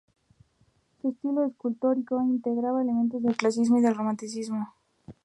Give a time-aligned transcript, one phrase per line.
[0.99, 4.73] Su estilo escultórico integraba elementos del clasicismo y del romanticismo.